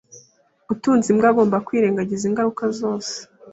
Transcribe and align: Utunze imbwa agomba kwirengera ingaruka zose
Utunze 0.73 1.07
imbwa 1.13 1.27
agomba 1.31 1.63
kwirengera 1.65 2.21
ingaruka 2.29 2.63
zose 2.79 3.15